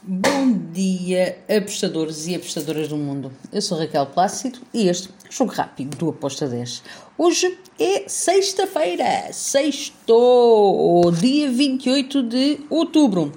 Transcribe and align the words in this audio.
Bom 0.00 0.56
dia, 0.72 1.38
apostadores 1.48 2.28
e 2.28 2.36
apostadoras 2.36 2.86
do 2.86 2.96
mundo. 2.96 3.32
Eu 3.52 3.60
sou 3.60 3.76
Raquel 3.76 4.06
Plácido 4.06 4.60
e 4.72 4.88
este 4.88 5.08
é 5.08 5.28
o 5.28 5.32
Jogo 5.32 5.50
Rápido 5.50 5.96
do 5.96 6.10
Aposta 6.10 6.46
10. 6.46 6.84
Hoje 7.18 7.58
é 7.80 8.08
sexta-feira, 8.08 9.32
sexto, 9.32 11.10
dia 11.20 11.50
28 11.50 12.22
de 12.22 12.60
outubro. 12.70 13.32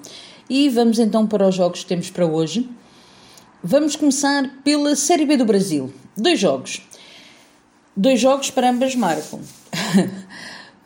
E 0.48 0.70
vamos 0.70 1.00
então 1.00 1.26
para 1.26 1.48
os 1.48 1.56
jogos 1.56 1.82
que 1.82 1.88
temos 1.88 2.12
para 2.12 2.28
hoje. 2.28 2.70
Vamos 3.64 3.96
começar 3.96 4.62
pela 4.64 4.96
Série 4.96 5.26
B 5.26 5.38
do 5.38 5.46
Brasil. 5.46 5.92
Dois 6.16 6.40
jogos. 6.40 6.80
Dois 7.98 8.20
jogos 8.20 8.52
para 8.52 8.70
ambas 8.70 8.96
marcam. 8.96 9.40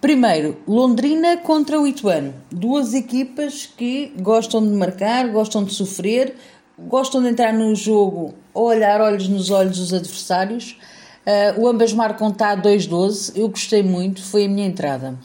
Primeiro, 0.05 0.55
Londrina 0.67 1.35
contra 1.37 1.81
o 1.81 1.87
Ituano. 1.87 2.31
Duas 2.51 2.93
equipas 2.93 3.65
que 3.65 4.13
gostam 4.19 4.61
de 4.61 4.71
marcar, 4.71 5.27
gostam 5.29 5.63
de 5.63 5.73
sofrer, 5.73 6.35
gostam 6.77 7.23
de 7.23 7.29
entrar 7.29 7.51
no 7.51 7.73
jogo 7.73 8.35
ou 8.53 8.65
olhar 8.67 9.01
olhos 9.01 9.27
nos 9.27 9.49
olhos 9.49 9.79
dos 9.79 9.91
adversários. 9.95 10.77
Uh, 11.25 11.59
o 11.59 11.67
ambas 11.67 11.91
marcam 11.91 12.27
a 12.27 12.55
2-12. 12.55 13.31
Eu 13.35 13.49
gostei 13.49 13.81
muito, 13.81 14.23
foi 14.23 14.45
a 14.45 14.47
minha 14.47 14.67
entrada. 14.67 15.17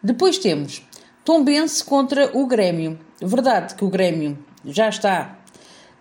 Depois 0.00 0.38
temos 0.38 0.86
Tombense 1.24 1.82
contra 1.82 2.30
o 2.38 2.46
Grêmio. 2.46 2.96
Verdade 3.20 3.74
que 3.74 3.84
o 3.84 3.90
Grêmio 3.90 4.38
já 4.64 4.88
está 4.88 5.36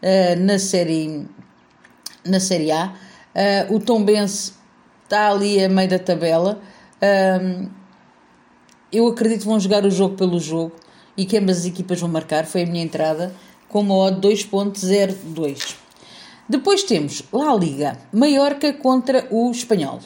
uh, 0.03 0.39
na, 0.39 0.59
série, 0.59 1.27
na 2.23 2.39
Série 2.39 2.71
A. 2.71 2.93
Uh, 3.69 3.73
o 3.73 3.79
Tombense 3.79 4.53
está 5.05 5.31
ali 5.31 5.63
a 5.63 5.67
meio 5.67 5.89
da 5.89 5.97
tabela. 5.97 6.61
Eu 8.91 9.07
acredito 9.07 9.41
que 9.41 9.47
vão 9.47 9.59
jogar 9.59 9.85
o 9.85 9.91
jogo 9.91 10.15
pelo 10.15 10.39
jogo 10.39 10.73
e 11.15 11.25
que 11.25 11.37
ambas 11.37 11.59
as 11.59 11.65
equipas 11.65 11.99
vão 11.99 12.09
marcar. 12.09 12.45
Foi 12.45 12.63
a 12.63 12.65
minha 12.65 12.83
entrada 12.83 13.33
com 13.67 13.81
uma 13.81 13.95
odd 13.95 14.19
2.02. 14.27 15.75
Depois 16.47 16.83
temos 16.83 17.21
La 17.31 17.53
Liga, 17.53 17.97
Mallorca 18.11 18.73
contra 18.73 19.27
o 19.29 19.51
Espanhol. 19.51 19.99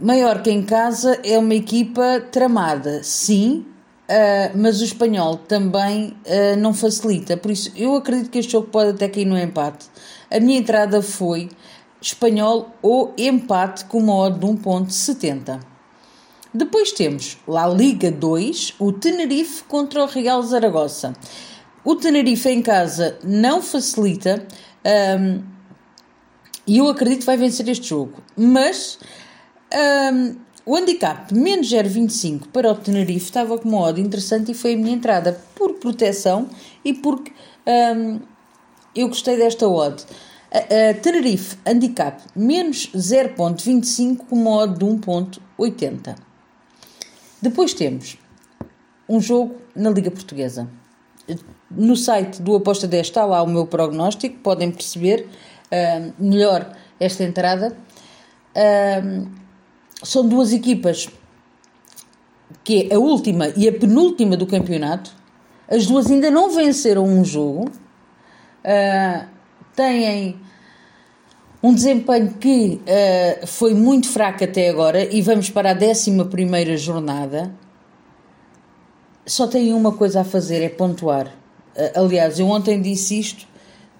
Mallorca 0.00 0.48
em 0.50 0.62
casa 0.62 1.18
é 1.24 1.36
uma 1.36 1.54
equipa 1.54 2.20
tramada, 2.30 3.02
sim, 3.02 3.66
uh, 4.08 4.56
mas 4.56 4.80
o 4.80 4.84
Espanhol 4.84 5.36
também 5.36 6.16
uh, 6.24 6.56
não 6.56 6.72
facilita. 6.72 7.36
Por 7.36 7.50
isso, 7.50 7.72
eu 7.74 7.96
acredito 7.96 8.30
que 8.30 8.38
este 8.38 8.52
jogo 8.52 8.68
pode 8.68 8.90
até 8.90 9.08
cair 9.08 9.24
no 9.24 9.36
empate. 9.36 9.86
A 10.30 10.38
minha 10.38 10.56
entrada 10.56 11.02
foi 11.02 11.48
Espanhol 12.00 12.68
ou 12.80 13.12
empate 13.18 13.86
com 13.86 13.98
uma 13.98 14.14
odd 14.14 14.38
de 14.38 14.46
1.70. 14.46 15.58
Depois 16.52 16.92
temos 16.92 17.36
La 17.46 17.68
Liga 17.68 18.10
2, 18.10 18.76
o 18.78 18.90
Tenerife 18.90 19.64
contra 19.64 20.02
o 20.02 20.06
Real 20.06 20.42
Zaragoza. 20.42 21.12
O 21.84 21.94
Tenerife 21.94 22.48
em 22.48 22.62
casa 22.62 23.18
não 23.22 23.60
facilita 23.60 24.46
um, 25.20 25.42
e 26.66 26.78
eu 26.78 26.88
acredito 26.88 27.20
que 27.20 27.26
vai 27.26 27.36
vencer 27.36 27.68
este 27.68 27.88
jogo, 27.88 28.22
mas 28.34 28.98
um, 30.12 30.36
o 30.64 30.74
handicap 30.74 31.34
menos 31.34 31.70
0,25 31.70 32.48
para 32.50 32.72
o 32.72 32.74
Tenerife 32.74 33.26
estava 33.26 33.58
com 33.58 33.68
uma 33.68 33.80
odd 33.82 34.00
interessante 34.00 34.52
e 34.52 34.54
foi 34.54 34.72
a 34.72 34.76
minha 34.76 34.94
entrada 34.94 35.38
por 35.54 35.74
proteção 35.74 36.48
e 36.82 36.94
porque 36.94 37.30
um, 37.94 38.20
eu 38.94 39.08
gostei 39.08 39.36
desta 39.36 39.68
odd. 39.68 40.02
Tenerife 41.02 41.58
handicap 41.66 42.22
menos 42.34 42.90
0,25 42.94 44.26
com 44.26 44.34
uma 44.34 44.62
odd 44.62 44.78
de 44.78 44.84
1,80. 44.86 46.27
Depois 47.40 47.72
temos 47.72 48.18
um 49.08 49.20
jogo 49.20 49.56
na 49.74 49.90
Liga 49.90 50.10
Portuguesa. 50.10 50.68
No 51.70 51.96
site 51.96 52.40
do 52.42 52.56
Aposta 52.56 52.86
10 52.86 53.06
está 53.06 53.24
lá 53.24 53.42
o 53.42 53.46
meu 53.46 53.66
prognóstico, 53.66 54.38
podem 54.38 54.70
perceber 54.70 55.28
uh, 55.66 56.12
melhor 56.18 56.74
esta 56.98 57.22
entrada. 57.24 57.76
Uh, 58.56 59.28
são 60.02 60.26
duas 60.26 60.52
equipas 60.52 61.08
que 62.64 62.88
é 62.90 62.94
a 62.94 62.98
última 62.98 63.48
e 63.56 63.68
a 63.68 63.72
penúltima 63.72 64.36
do 64.36 64.46
campeonato. 64.46 65.12
As 65.68 65.86
duas 65.86 66.10
ainda 66.10 66.30
não 66.30 66.50
venceram 66.50 67.04
um 67.04 67.24
jogo. 67.24 67.70
Uh, 68.64 69.26
têm 69.76 70.40
um 71.62 71.74
desempenho 71.74 72.34
que 72.34 72.80
uh, 72.82 73.46
foi 73.46 73.74
muito 73.74 74.08
fraco 74.08 74.44
até 74.44 74.68
agora 74.68 75.04
e 75.12 75.20
vamos 75.20 75.50
para 75.50 75.72
a 75.72 75.74
11 75.74 76.76
jornada. 76.76 77.52
Só 79.26 79.46
tem 79.46 79.72
uma 79.72 79.92
coisa 79.92 80.20
a 80.20 80.24
fazer: 80.24 80.62
é 80.62 80.68
pontuar. 80.68 81.26
Uh, 81.76 82.00
aliás, 82.04 82.38
eu 82.38 82.46
ontem 82.46 82.80
disse 82.80 83.18
isto: 83.18 83.46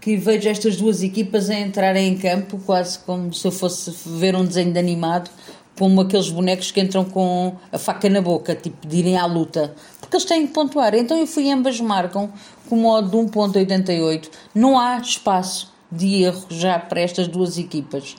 que 0.01 0.17
vejo 0.17 0.49
estas 0.49 0.77
duas 0.77 1.03
equipas 1.03 1.51
a 1.51 1.59
entrarem 1.59 2.13
em 2.13 2.17
campo 2.17 2.61
quase 2.65 2.99
como 3.01 3.35
se 3.35 3.47
eu 3.47 3.51
fosse 3.51 3.93
ver 4.07 4.37
um 4.37 4.45
desenho 4.45 4.73
de 4.73 4.79
animado, 4.79 5.29
como 5.77 6.01
aqueles 6.01 6.31
bonecos 6.31 6.71
que 6.71 6.81
entram 6.81 7.05
com 7.05 7.57
a 7.73 7.79
faca 7.79 8.09
na 8.09 8.21
boca, 8.21 8.55
tipo 8.55 8.87
de 8.87 8.99
irem 8.99 9.17
à 9.17 9.27
luta, 9.27 9.75
porque 10.01 10.17
eles 10.17 10.25
têm 10.25 10.47
que 10.47 10.53
pontuar. 10.53 10.95
Então 10.95 11.19
eu 11.19 11.27
fui 11.27 11.51
ambas 11.51 11.81
marcam 11.81 12.33
com 12.69 12.77
modo 12.77 13.11
de 13.11 13.17
1.88, 13.17 14.29
não 14.55 14.79
há 14.79 14.99
espaço 14.99 15.77
de 15.91 16.23
erro 16.23 16.47
já 16.51 16.79
para 16.79 17.01
estas 17.01 17.29
duas 17.29 17.59
equipas. 17.59 18.17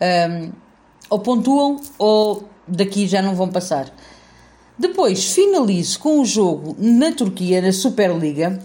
Um, 0.00 0.52
ou 1.08 1.18
pontuam 1.20 1.80
ou 1.98 2.48
daqui 2.66 3.06
já 3.06 3.22
não 3.22 3.34
vão 3.34 3.48
passar. 3.48 3.92
Depois 4.78 5.32
finalizo 5.32 5.98
com 5.98 6.20
o 6.20 6.24
jogo 6.24 6.76
na 6.78 7.12
Turquia, 7.12 7.62
na 7.62 7.72
Superliga, 7.72 8.58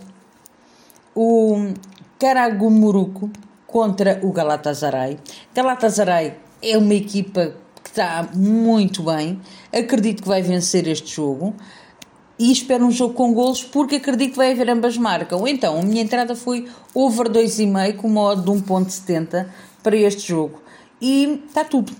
o 1.16 1.73
Karagumuruku 2.19 3.29
contra 3.66 4.19
o 4.22 4.31
Galatasaray. 4.31 5.17
Galatasaray 5.56 6.35
é 6.61 6.78
uma 6.78 6.94
equipa 6.94 7.56
que 7.81 7.90
está 7.90 8.28
muito 8.34 9.03
bem, 9.03 9.40
acredito 9.73 10.22
que 10.23 10.28
vai 10.28 10.41
vencer 10.41 10.88
este 10.88 11.16
jogo 11.16 11.56
e 12.38 12.52
espero 12.52 12.86
um 12.86 12.92
jogo 12.92 13.14
com 13.14 13.34
golos 13.34 13.64
porque 13.64 13.96
acredito 13.97 14.31
que 14.31 14.38
vai 14.38 14.52
haver 14.52 14.69
ambas 14.69 14.97
marcam. 14.97 15.47
Então, 15.47 15.80
a 15.80 15.84
minha 15.84 16.02
entrada 16.02 16.36
foi 16.36 16.68
over 16.94 17.30
2,5 17.30 17.97
com 17.97 18.08
uma 18.08 18.22
odd 18.22 18.42
de 18.42 18.52
1.70 18.52 19.47
para 19.84 19.96
este 19.96 20.28
jogo. 20.28 20.62
E 21.02 21.41
está 21.47 21.64
tudo. 21.64 21.94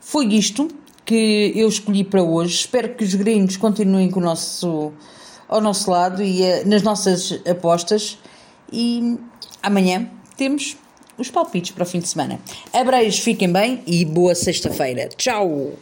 Foi 0.00 0.26
isto 0.26 0.68
que 1.04 1.52
eu 1.54 1.68
escolhi 1.68 2.04
para 2.04 2.22
hoje. 2.22 2.54
Espero 2.54 2.94
que 2.94 3.04
os 3.04 3.14
gringos 3.14 3.56
continuem 3.56 4.10
com 4.10 4.20
o 4.20 4.22
nosso, 4.22 4.92
ao 5.48 5.60
nosso 5.60 5.90
lado 5.90 6.22
e 6.22 6.42
uh, 6.42 6.68
nas 6.68 6.82
nossas 6.82 7.40
apostas. 7.48 8.18
E 8.72 9.16
amanhã 9.62 10.08
temos 10.36 10.76
os 11.16 11.30
palpites 11.30 11.72
para 11.72 11.82
o 11.82 11.86
fim 11.86 11.98
de 11.98 12.08
semana. 12.08 12.40
Abreios, 12.72 13.18
fiquem 13.18 13.50
bem 13.50 13.82
e 13.86 14.04
boa 14.04 14.34
sexta-feira. 14.34 15.08
Tchau! 15.16 15.72